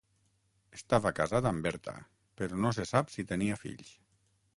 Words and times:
Estava 0.77 1.11
casat 1.19 1.47
amb 1.49 1.67
Berta 1.67 1.93
però 2.41 2.59
no 2.65 2.71
se 2.79 2.87
sap 2.93 3.13
si 3.17 3.27
tenia 3.33 3.59
fills. 3.65 3.93